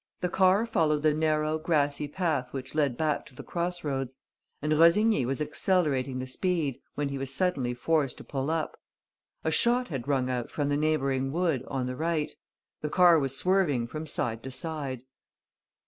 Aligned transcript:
The 0.21 0.29
car 0.29 0.65
followed 0.65 1.03
the 1.03 1.13
narrow, 1.13 1.59
grassy 1.59 2.07
path 2.07 2.53
which 2.53 2.73
led 2.73 2.97
back 2.97 3.23
to 3.27 3.35
the 3.35 3.43
cross 3.43 3.83
roads 3.83 4.15
and 4.59 4.73
Rossigny 4.73 5.27
was 5.27 5.39
accelerating 5.39 6.17
the 6.17 6.25
speed, 6.25 6.81
when 6.95 7.09
he 7.09 7.19
was 7.19 7.31
suddenly 7.31 7.75
forced 7.75 8.17
to 8.17 8.23
pull 8.23 8.49
up. 8.49 8.79
A 9.43 9.51
shot 9.51 9.89
had 9.89 10.07
rung 10.07 10.27
out 10.27 10.49
from 10.49 10.69
the 10.69 10.75
neighbouring 10.75 11.31
wood, 11.31 11.63
on 11.67 11.85
the 11.85 11.95
right. 11.95 12.33
The 12.81 12.89
car 12.89 13.19
was 13.19 13.37
swerving 13.37 13.85
from 13.85 14.07
side 14.07 14.41
to 14.41 14.49
side. 14.49 15.03